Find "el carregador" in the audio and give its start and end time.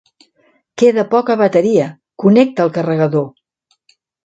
2.69-3.31